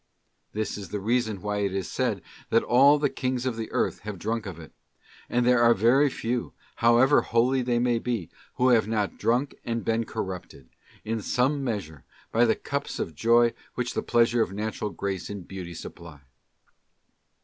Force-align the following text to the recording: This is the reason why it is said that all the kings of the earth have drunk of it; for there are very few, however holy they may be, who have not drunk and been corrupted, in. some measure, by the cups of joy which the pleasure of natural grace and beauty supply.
This 0.53 0.79
is 0.79 0.89
the 0.89 0.99
reason 0.99 1.41
why 1.43 1.57
it 1.57 1.75
is 1.75 1.87
said 1.87 2.23
that 2.49 2.63
all 2.63 2.97
the 2.97 3.07
kings 3.07 3.45
of 3.45 3.55
the 3.55 3.71
earth 3.71 3.99
have 3.99 4.17
drunk 4.17 4.47
of 4.47 4.57
it; 4.59 4.71
for 5.29 5.41
there 5.41 5.61
are 5.61 5.75
very 5.75 6.09
few, 6.09 6.53
however 6.77 7.21
holy 7.21 7.61
they 7.61 7.77
may 7.77 7.99
be, 7.99 8.31
who 8.55 8.69
have 8.69 8.87
not 8.87 9.19
drunk 9.19 9.53
and 9.63 9.85
been 9.85 10.05
corrupted, 10.05 10.69
in. 11.05 11.21
some 11.21 11.63
measure, 11.63 12.03
by 12.31 12.45
the 12.45 12.55
cups 12.55 12.97
of 12.97 13.13
joy 13.13 13.53
which 13.75 13.93
the 13.93 14.01
pleasure 14.01 14.41
of 14.41 14.51
natural 14.53 14.89
grace 14.89 15.29
and 15.29 15.47
beauty 15.47 15.75
supply. 15.75 16.21